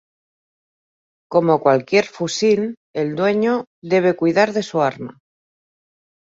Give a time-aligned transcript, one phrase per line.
[1.29, 5.19] Como cualquier fusil, el dueño debe cuidar de su arma.